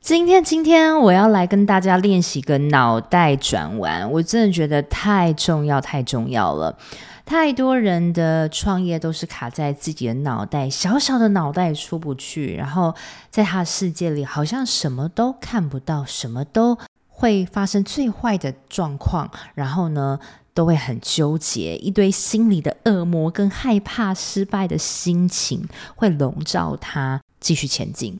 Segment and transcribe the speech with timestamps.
[0.00, 6.78] 今天，今天我要来跟大家练习个脑袋转弯，我真的觉得太重要，太重要了。
[7.26, 12.94] 太多人的创业都是卡在自己的脑袋，小小的脑袋出不去，然后
[13.28, 20.18] 在他世界里好像什么都看不到，什么都会发生最坏的状况，然后呢
[20.54, 28.18] 都会很纠结，一堆心里的恶魔跟害怕失败的心情会笼罩他继续前进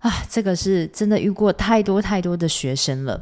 [0.00, 0.12] 啊！
[0.28, 3.20] 这个是真的遇过太多太多的学生了。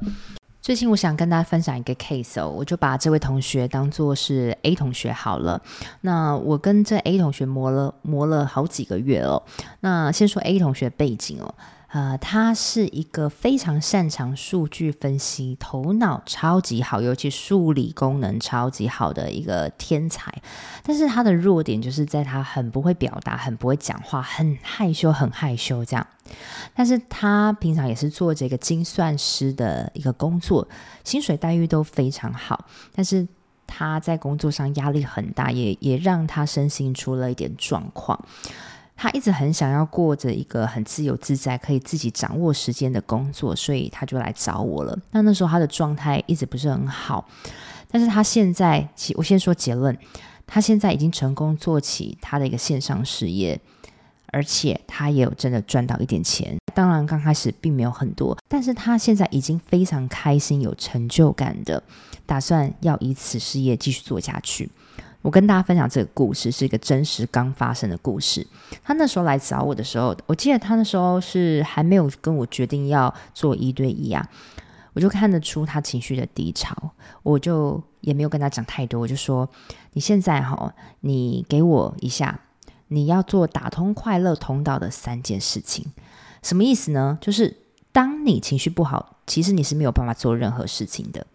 [0.61, 5.61] 最近我想跟大家分享一个 case 哦，我就把这位同学当做是 A 同学好了。
[6.03, 9.43] 那我跟这 A 同学磨了磨了好几个月哦。
[9.81, 11.55] 那先说 A 同学背景哦。
[11.91, 20.31] 呃，他是一个非常擅长数据分析、头脑超级好，尤其数理功能超级好的一个天才。
[20.83, 26.07] 但是他的弱点就是在他很不会表达、很不会讲话、很害羞、很害羞这样。
[26.75, 30.69] 但是他平常也是做这个精算师的一个工作，
[31.05, 32.67] 薪水待遇都非常好。
[32.95, 33.27] 但是
[33.67, 38.23] 他在工作上压力很大，也也让他身心出了一点状况。
[39.01, 44.99] 他一直很想要过着一个很自由自在、可以自己掌握时间的工作，所以他就来找我了。
[45.13, 47.25] 那那时候他的状态一直不是很好，
[47.93, 49.97] 但是他现在，我先说结论，
[50.49, 53.61] 他现在已经成功做起他的一个线上事业，
[54.33, 56.57] 而且他也有真的赚到一点钱。
[56.75, 61.81] 当然刚开始并没有很多，但是他现在已经非常开心、有成就感的，
[62.27, 64.69] 打算要以此事业继续做下去。
[65.29, 68.47] 我跟大家分享这个故事，是一个真实刚发生的故事。
[68.83, 74.27] 他那时候来找我的时候，我记得他那时候是还没有跟我决定要做一对一啊，
[74.95, 76.75] 我就看得出他情绪的低潮，
[77.23, 79.47] 我就也没有跟他讲太多，我就说：
[79.93, 82.41] 你现在哈，你给我一下，
[82.87, 85.93] 你要做打通快乐通道的三件事情，
[86.43, 87.19] 什么意思呢？
[87.21, 87.55] 就是
[87.93, 91.27] 当你情绪不好，其实你是没有办法做任何事情的。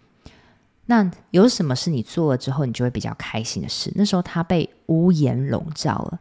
[0.86, 3.90] 那有什么是你做了之后你就会比较开心的事？
[3.96, 6.20] 那时候他被屋檐笼罩了，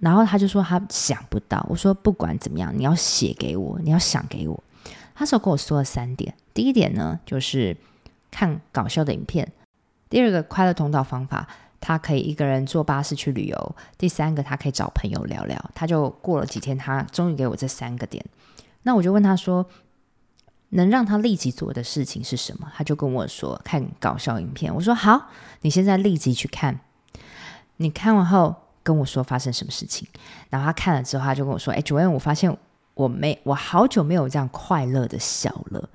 [0.00, 1.66] 然后他就说他想不到。
[1.68, 4.62] 我说不管怎么样，你要写给我，你要想给我。
[5.16, 7.76] 他说跟我说了三点，第一点呢就是
[8.30, 9.50] 看搞笑的影片，
[10.08, 11.48] 第二个快乐通道方法，
[11.80, 15.70] 他可以一个人坐巴士去旅游，第三个他可以找朋友聊聊。
[15.74, 18.24] 他就过了几天，他终于给我这三个点。
[18.84, 19.66] 那我就问他说。
[20.74, 22.70] 能让他立即做的事情是什么？
[22.76, 24.74] 他就跟我说看搞笑影片。
[24.74, 25.30] 我说好，
[25.62, 26.78] 你现在立即去看。
[27.78, 30.06] 你看完后跟我说发生什么事情。
[30.50, 32.56] 然后他看了之后，他就跟我说：“哎，主任，我发现
[32.94, 35.88] 我没我好久没有这样快乐的笑了。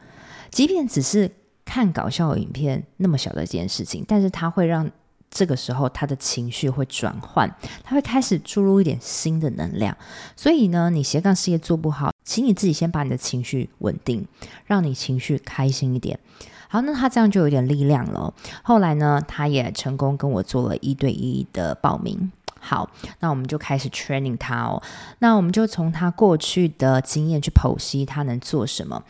[0.50, 1.32] 即便只是
[1.64, 4.90] 看搞笑影片那么小的一件事情，但是他会让。”
[5.32, 7.50] 这个时候，他的情绪会转换，
[7.84, 9.96] 他会开始注入一点新的能量。
[10.36, 14.28] 所以呢，你斜杠事业做不好，请你自己先把你的情绪稳定，
[14.66, 16.20] 让你情绪开心一点。
[16.68, 18.34] 好，那他这样就有点力量了。
[18.64, 22.32] 后来呢，他也成功跟我做了一对一的报名。
[22.60, 22.90] 好，
[23.22, 24.84] 那我们就开始 training 他哦。
[25.20, 29.02] 那我们就从他过去的经验去剖析他能做什么。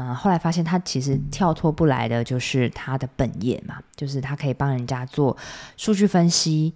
[0.00, 5.36] 嗯，后来发现他其实跳脱不来的就是他的本业嘛，就是他可以帮人家做
[5.76, 6.72] 数据分析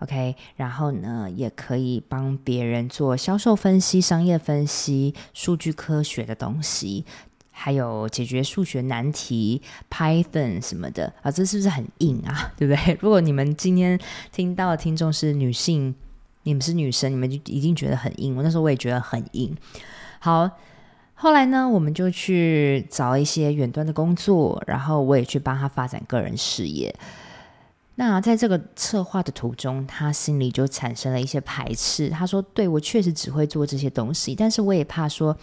[0.00, 7.06] ，OK，然后呢，也可以帮别人做销售分析、商业分析、数据科学的东西，
[7.50, 12.52] 还有解决数学难题、Python 什么的啊，这是不是很硬啊？
[12.58, 12.98] 对不对？
[13.00, 13.98] 如果你们今天
[14.30, 15.94] 听到的听众是女性，
[16.42, 18.36] 你们是女生，你们就一定觉得很硬。
[18.36, 19.56] 我那时候我也觉得很硬。
[20.18, 20.50] 好。
[21.18, 26.94] 后来呢，我们就去找一些远端的工作，然后我也去帮他发展个人事业。
[27.94, 32.10] 那在这个策划的途中，他心里就产生了一些排斥。
[32.10, 35.34] 他说：“对，我确实只会做这些东西，但是我也怕说，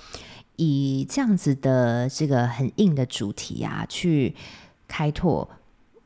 [0.57, 4.35] 以这样子的这个很硬的主题啊，去
[4.87, 5.49] 开拓，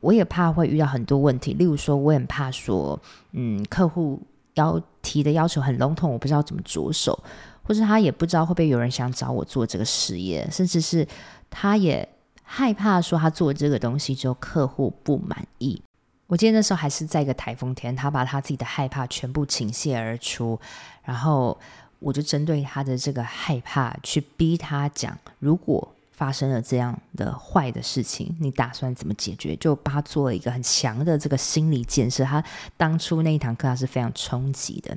[0.00, 2.98] 我也怕会遇到很多问题，例如说，我很怕说，
[3.32, 4.22] 嗯，客户
[4.54, 7.22] 要提的要求很笼统，我不知道怎么着手，
[7.68, 11.06] 或者他也不知道会不会有人想找我做这个事业，甚至是
[11.50, 12.08] 他也
[12.42, 15.82] 害怕说他做这个东西之后客户不满意。
[16.28, 20.58] 我记得那时候还是在一个台风天，他把他自己的害怕全部倾泻而出，
[21.04, 21.58] 然后
[21.98, 29.54] 我就针对他的这个害怕去逼他讲，如果发生了这样的坏的事情，你打算怎么解决？
[29.56, 32.24] 就帮他做了一个很强的这个心理建设。
[32.24, 32.42] 他
[32.78, 34.96] 当初那一堂课他是非常冲击的。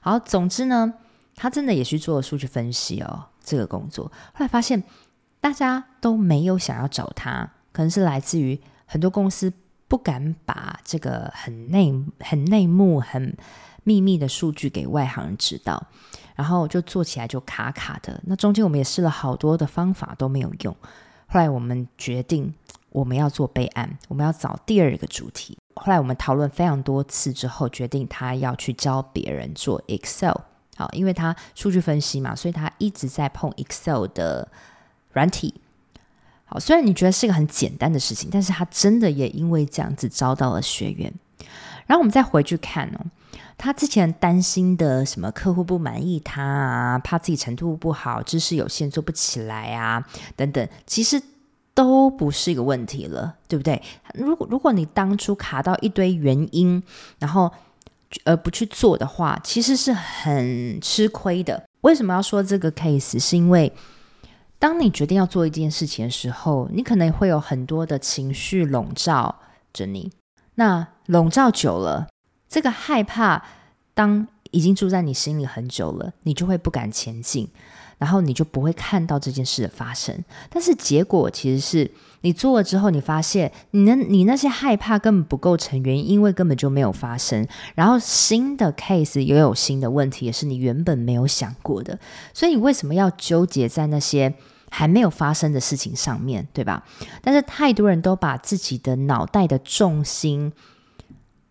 [0.00, 0.94] 好，总之呢，
[1.38, 4.06] 他真的也去做数据分析哦，这个工作。
[4.34, 4.82] 后来发现
[5.40, 9.52] 大家都没有想要找他，可能是来自于很多公司。
[9.90, 11.90] 不敢把这个很内、
[12.20, 13.34] 很内幕、很
[13.84, 15.82] 秘密的数据给外行人知道，
[16.36, 18.20] 然后就做起来就卡卡的。
[18.26, 20.76] 那中间我们也试了好多的方法都没有用。
[21.26, 22.52] 后来我们决定
[22.90, 25.56] 我们要做备案，我们要找第二个主题。
[25.76, 30.36] 后来我们讨论非常多次之后，决定他要去教别人做 Excel。
[30.78, 34.46] 好，因为他数据分析嘛，所以他一直在碰 Excel 的
[35.12, 35.52] 软体。
[36.44, 41.12] 好，虽然你觉得是一个很简单的事情，但是他真的也因为这样子招到了学员。
[41.88, 43.06] 然后我们再回去看哦，
[43.56, 51.20] 他之前担心的什么客户不满意他啊，怕自己程度不好，知识有限做不起来啊，等等，其实
[51.74, 53.82] 都不是一个问题了，对不对？
[54.14, 56.80] 如果如果你当初卡到一堆原因，
[57.18, 57.52] 然后
[58.24, 61.62] 而不去做的话，其实是很吃亏的。
[61.82, 63.18] 为什么要说这个 case？
[63.18, 63.72] 是因为
[64.58, 69.40] 当你决定要做一件事情的时候，你可能会有很多的情绪笼罩
[69.72, 70.10] 着你。
[70.56, 72.08] 那笼罩久了，
[72.48, 73.44] 这个害怕，
[73.94, 77.48] 当已经住在你心里很久了，你就会不敢前进。
[77.98, 81.90] 然后你就不会看到这件事的发生，但是结果其实是
[82.22, 87.46] 你做了之后，你发现你那你那些害怕根本不构成原因，因为根本就没有发生。
[87.74, 91.98] 然后新的 case 也有新的问题，也是你原本没有想过的。
[92.32, 94.34] 所以你为什么要纠结在那些
[94.70, 96.84] 还没有发生的事情上面，对吧？
[97.22, 100.52] 但是太多人都把自己的脑袋的重心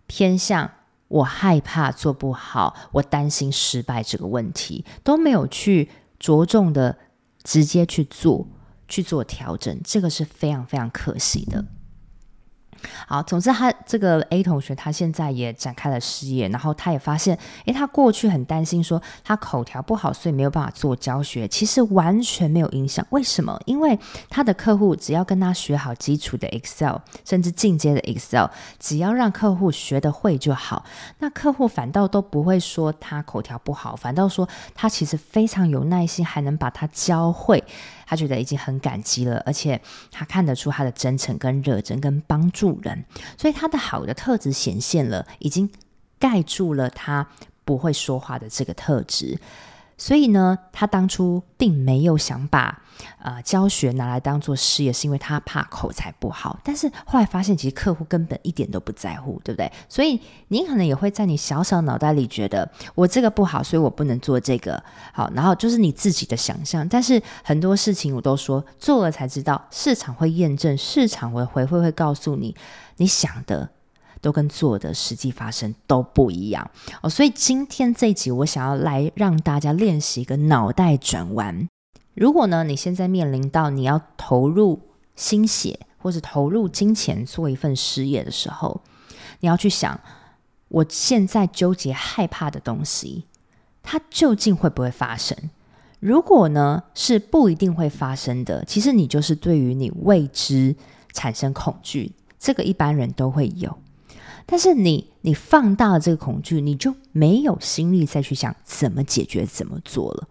[0.05, 0.69] 偏向
[1.07, 5.89] 我害怕做不好，我担心失败这个问题，都没有去。
[6.19, 6.97] 着重的
[7.43, 8.47] 直接去做，
[8.87, 11.65] 去做调整，这个是非常非常可惜的。
[13.07, 23.05] 好，总之他这个 A 同学，他现在也展开了事业，然后他也发现，诶，他过去很担心说他口条不好，所以没有办法做教学，其实完全没有影响。
[23.09, 23.59] 为什么？
[23.65, 23.97] 因为
[24.29, 28.45] 他的客户只要跟他学好基础的 Excel，甚至进阶的 Excel，
[28.79, 30.85] 只要让客户学得会就好，
[31.17, 37.63] 那客户反倒都不会说他口条不好，反倒说他其实非常有耐心，还能把他教会。
[38.07, 39.79] 他觉得已经很感激了，而且
[40.11, 43.03] 他看得出他的真诚跟热忱跟帮助人，
[43.37, 45.69] 所以他的好的特质显现了，已经
[46.17, 47.27] 盖住了他
[47.65, 49.37] 不会说话的这个特质。
[49.97, 52.81] 所以呢，他当初并没有想把
[53.21, 56.59] 呃教学拿来当做事业，是因为他怕口才不好。
[56.63, 59.71] 但是后来发现，其实客户根本一点都不在乎，对不对？
[59.87, 64.83] 所以你可能也会在你小小脑袋里觉得我这个不好，所以我不能做这个。
[65.13, 66.87] 好，然后就是你自己的想象。
[66.87, 72.55] 但是很多事情我都说做了才知道，市场会验证，市场会回馈会告诉你，
[72.97, 73.69] 你想的。
[74.19, 76.71] 都跟做的实际发生都不一样
[77.03, 81.69] 哦，所以今天这一集我想要来让大家练习一个脑袋转弯。
[82.17, 84.81] 如果呢，你现在面临到你要投入
[85.15, 88.81] 心血或者投入金钱做一份事业的时候，
[89.41, 89.99] 你要去想，
[90.69, 93.25] 我现在纠结害怕的东西，
[93.83, 95.37] 它究竟会不会发生？
[95.99, 100.75] 如果呢，是不一定会发生的，其实你就是对于你未知
[101.13, 103.77] 产生恐惧，这个一般人都会有。
[104.47, 110.27] 但是你你放大了这个恐惧，你就没有心力再去想怎么解决、怎么做了。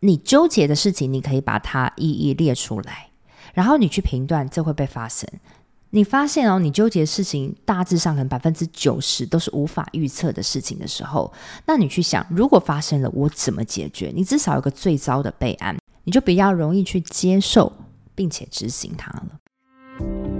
[0.00, 3.10] 你纠结的事情，你可以把它一一列出来，
[3.54, 5.28] 然后你去评断这会被发生。
[5.90, 11.32] 你发现哦，你纠结的事情大致上可能百分之九十都是无法预测的事情的时候，
[11.66, 14.12] 那你去想，如果发生了，我怎么解决？
[14.14, 17.72] 你至少有个最糟的备案，你就比较容易去接受
[18.14, 20.39] 并且执行它了。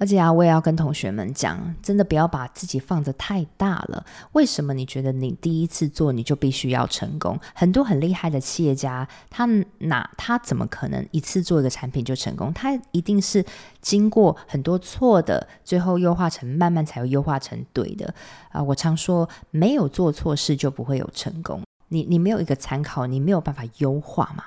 [0.00, 4.02] 而且啊，我也要跟同学们讲，真的不要把自己放得太大了。
[4.32, 7.38] 为什么你觉得你第一次做你就必须要成功？
[7.54, 9.44] 很多很厉害的企业家，他
[9.80, 12.50] 哪他怎么可能一次做一个产品就成功？
[12.54, 13.44] 他一定是
[13.82, 18.14] 经过很多错的，最后优化成慢慢才会优化成对的
[18.48, 18.62] 啊！
[18.62, 21.60] 我常说，没有做错事就不会有成功。
[21.88, 24.44] 你你没有一个参考，你没有办法优化嘛。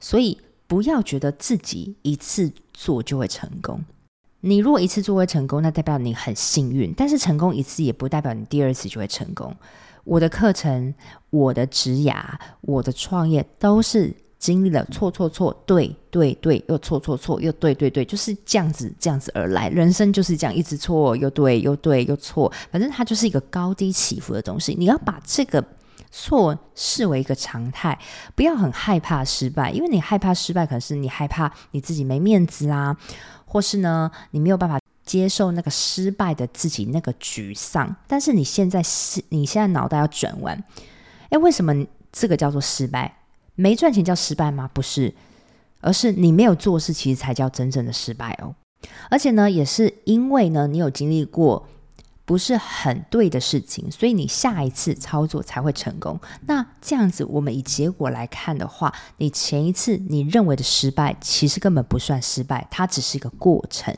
[0.00, 3.84] 所以不要觉得自己一次做就会成功。
[4.44, 6.92] 你如果一次做会成功，那代表你很幸运。
[6.96, 9.54] 但是成功一次也不代表你第二次就会成功。
[10.04, 10.92] 我的课程、
[11.30, 12.24] 我的职涯、
[12.62, 19.68] 我的创业，都是经历了错错错，对对对，又错错错，又对对对，就是这样子这样子而来。
[19.68, 24.74] 人生就是这样，一直错又对又对又错，反正它就是一个高低起伏的东西。
[24.76, 25.64] 你要把这个
[26.14, 27.98] 错视为一个常态，
[28.36, 32.96] 不要很害怕失败，因为你害怕失败，可能是你害怕你自己没面子啊。
[33.46, 37.96] 或是呢，你没有办法接受那个失败的自己，那个沮丧。
[38.06, 40.62] 但是你现在是，你现在脑袋要转弯。
[41.30, 41.74] 诶，为什么
[42.12, 43.18] 这个叫做失败？
[43.54, 44.70] 没赚钱叫失败吗？
[44.72, 45.14] 不是，
[45.80, 48.54] 而是你没有做事，其实才叫真正的失败哦。
[49.10, 51.66] 而且呢，也是因为呢，你有经历过。
[52.32, 56.18] 不是很对的事情，所以你下一次操作才会成功。
[56.46, 63.94] 那这样子，我们以结果来看的话，你前一次你认为的失败，其实根本不算失败，它只是一个过程。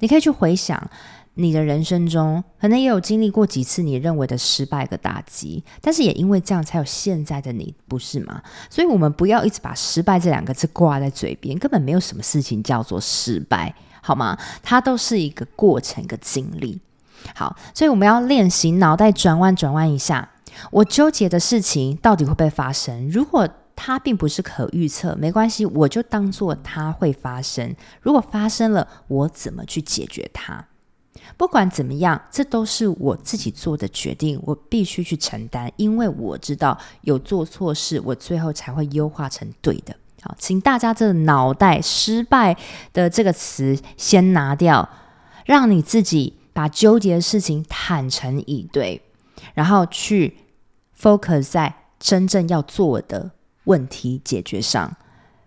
[0.00, 0.90] 你可以去回想
[1.32, 8.42] 你的人生中，可能也有经历过几次你认为的失败和打击，但是也因为这样才有现在的你，不是吗？
[8.68, 14.38] 所以，我们不要一直把失败这两个字挂在嘴边，根本没有什么事情叫做失败，好吗？
[14.62, 16.78] 它都是一个过程，一个经历。
[17.34, 20.28] 好，所以我们要练习脑袋转弯转弯一下。
[20.70, 23.08] 我纠结的事情到底会不会发生？
[23.08, 27.74] 如果它并不是可预测，没关系，我就当做它会发生。
[28.02, 30.66] 如果发生了，我怎么去解决它？
[31.36, 39.94] 不管怎么样，这都是我自己做的决定，我必须去承担，因为我知道有做错事，我最后才会优化成对的。
[40.20, 42.56] 好，请大家这脑袋“失败”
[42.92, 44.86] 的这个词先拿掉，
[45.46, 46.39] 让你自己。
[46.52, 49.02] 把纠结的事情坦诚以对，
[49.54, 50.38] 然后去
[50.98, 53.30] focus 在真正要做的
[53.64, 54.96] 问题解决上，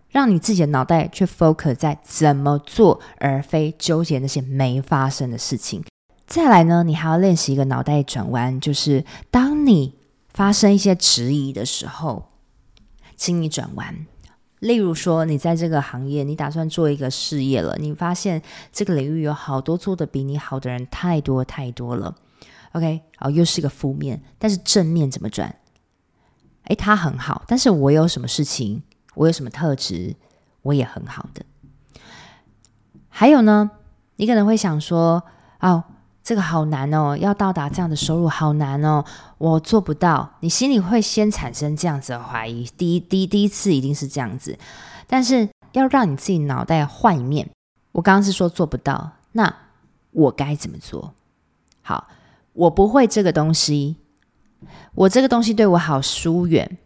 [0.10, 5.84] 让你自己的脑袋去 focus 在怎么做，而非纠结那些没发生的事情。
[6.26, 9.96] 再来呢，你还要练习一个脑袋转弯，就是当你
[10.34, 12.30] 发生一些质疑的时候，
[13.16, 14.08] 请你转弯。
[14.64, 18.42] 例如说，你在这个行业，你打算做一个事业了，你发现
[18.72, 22.16] 这个领域有好多做得比你好的人太多太多了。
[22.72, 25.54] OK，好，又是一个负面，但是正面怎么转？
[26.64, 28.82] 诶，他很好，但是我有什么事情，
[29.16, 30.16] 我有什么特质，
[30.62, 31.44] 我也很好的。
[33.10, 33.70] 还有呢，
[34.16, 35.24] 你可能会想说，
[35.60, 35.84] 哦。
[36.24, 39.04] 这个好难哦，要到达这样的收入好难哦，
[39.38, 40.38] 我做不到。
[40.40, 44.58] 你心里会先产生这样子的怀疑，第一第一第一次一定是这样子。
[45.06, 47.50] 但是要让你自己脑袋换一面，
[47.92, 49.54] 我刚刚是说做不到，那
[50.12, 51.14] 我该怎么做？
[51.82, 52.08] 好，
[52.54, 53.98] 我不会这个东西，
[54.96, 56.78] 我这个东西对我好疏远，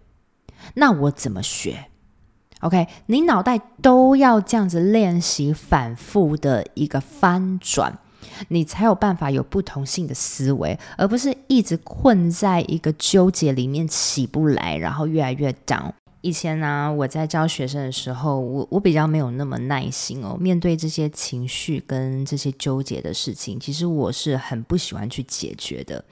[0.73, 1.85] 那我怎么学
[2.61, 7.99] ？OK，你脑袋都要这样子练习，反复的一个翻转。
[8.49, 15.91] 你才有办法有不同性的思维，而不是一直困在一个纠结里面起不来，然后越来越 down。
[16.21, 26.03] 以前呢、我在教学生的时候，我我比较没有那么耐心哦，面对这些情绪跟这些纠结的事情，其实我是很不喜欢去解决的。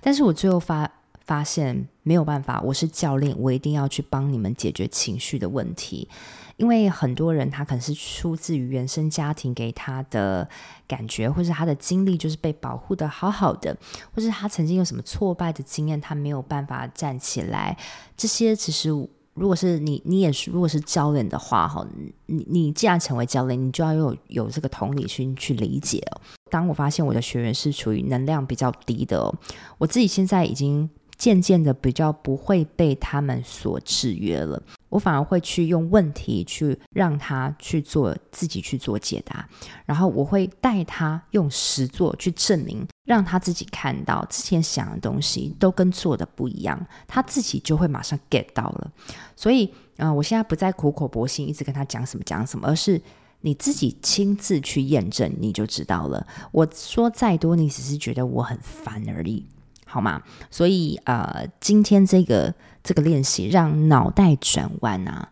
[0.00, 0.90] 但是我最后发
[1.24, 6.08] 发现没有办法，我是教练，我一定要去帮你们解决情绪的问题。
[6.56, 10.48] 因为很多人他可能是出自于原生家庭给他的
[10.86, 13.76] 感觉，或是他的经历就是被保护的好好的，
[14.14, 17.76] 或是他曾经有什么挫败的经验，他没有办法站起来。
[18.16, 18.90] 这些其实
[19.34, 21.86] 如果是你，你也是，如果是教练的话，哈，
[22.26, 26.02] 你你既然成为教练，你就要有有这个同理心去理解。
[26.50, 29.34] 当我发现我的学员是处于能量比较低的，
[29.78, 30.88] 我自己现在已经
[31.22, 34.60] 渐渐的比较不会被他们所制约了。
[34.88, 39.48] 我反而会去用问题去让他去做自己去做解答，
[39.86, 48.90] 然后我会带他用实作去证明，让他自己看到之前想的东西都跟做的不一样，他自己就会马上 get 到了。
[49.36, 53.00] 所以，呃，我现在不再苦口婆心一直跟他讲什么讲什么，而是
[53.42, 56.26] 你自己亲自去验证，你就知道了。
[56.50, 59.46] 我说再多，你只是觉得我很烦而已。
[59.92, 60.22] 好吗？
[60.50, 65.28] 所以呃，今天这个这个练习让脑袋转弯啊，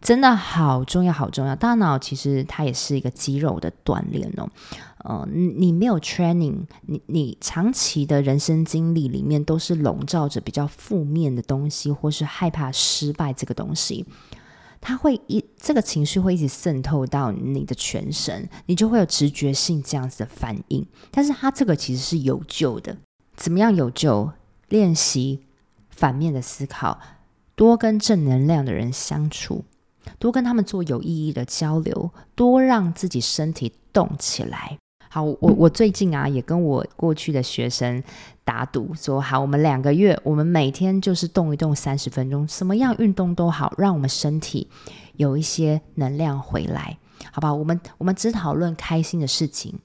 [0.00, 1.54] 真的好重要，好重要。
[1.54, 4.48] 大脑其实它也是一个肌肉的锻炼哦。
[5.04, 14.04] 呃，你没有 training，你你长期的人生经历里面都是笼罩着比较负面的东西，或是害怕失败这个东西，
[14.80, 20.84] 它会一这个情绪会一直渗透到你的全身，你就会有直觉性这样子的反应。
[21.10, 22.96] 但是它这个其实是有救的。
[23.36, 24.32] 怎么样有救？
[24.68, 25.42] 练习
[25.90, 26.98] 反面的思考，
[27.54, 29.66] 多跟正能量的人相处，
[30.18, 34.78] 多跟他们做有意义的交流，多让自己身体动起来。
[35.10, 38.02] 好，我我最近啊，也跟我过去的学生
[38.44, 44.66] 打赌，说好，我们两个月，我们每天就是动一动三十分钟，什么样运动都好，让我们身体
[45.16, 46.96] 有一些能量回来，
[47.30, 47.52] 好不好？
[47.52, 49.78] 我们我们只讨论开心的事情。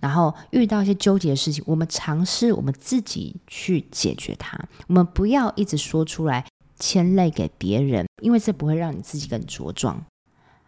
[0.00, 4.58] 然后遇到一些纠结的事情，我们尝试我们自己去解决它。
[4.86, 6.44] 我们不要一直说出来
[6.78, 10.04] 牵累给别人，因为这不会让你自己更茁壮。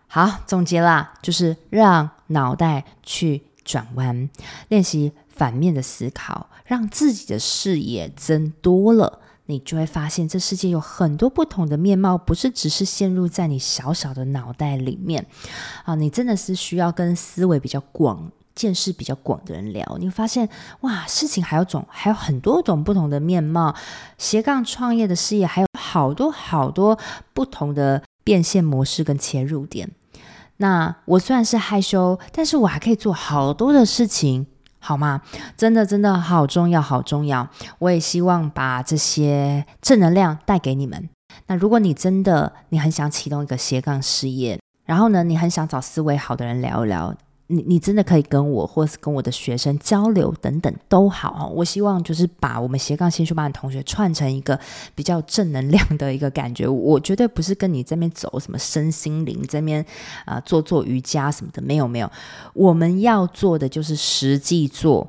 [0.08, 4.30] 好，总结啦，就是让脑袋去转弯，
[4.68, 15.26] 练习反面的思考，让自己的视野增多了，你就会发现这世界有很多不同的面貌，不是只是陷入在你小小的脑袋里面
[15.84, 15.96] 啊！
[15.96, 18.30] 你真的是需要跟思维比较广。
[18.56, 20.48] 见识比较广的人聊，你会发现
[20.80, 23.76] 哇，事情还有种，还有很多种不同的面貌。
[24.18, 26.98] 斜杠创业的事业还有好多好多
[27.34, 29.90] 不同的变现模式跟切入点。
[30.56, 34.46] 那我虽然是害羞，但是我还可以做好多的事情，
[34.78, 35.20] 好吗？
[35.54, 37.46] 真的真的好重要，好重要。
[37.78, 41.10] 我也希望把这些正能量带给你们。
[41.48, 47.14] 那如果你真的你很想启动一个斜杠事业，然后呢，你很想找思维好的人聊一聊。
[47.48, 51.52] 你你真的可以跟我，或是跟我的学生交流等等都好哦。
[51.54, 54.58] 我希望就是把我们斜杠兴趣班的同学串成一个
[54.94, 56.66] 比较正能量的一个感觉。
[56.66, 59.84] 我绝对不是跟你这边走什么身心灵这边
[60.24, 62.10] 啊、做做瑜伽什么的，没有没有。
[62.52, 65.06] 我们要做的就是实际做，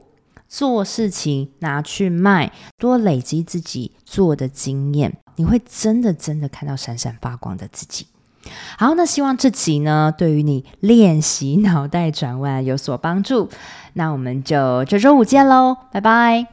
[0.48, 8.06] 做事情拿去卖，多累积自己做的经验，你会真的真的看到闪闪发光的自己。
[8.78, 13.50] 好，那希望这集呢，对于你练习脑袋转弯有所帮助。
[13.94, 16.48] 那我们就这周五见喽，拜拜。